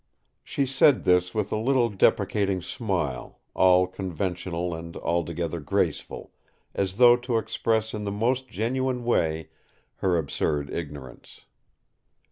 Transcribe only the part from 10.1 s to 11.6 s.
absurd ignorance.